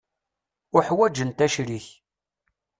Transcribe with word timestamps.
Uḥwaǧent 0.75 1.39
acrik. 1.45 1.87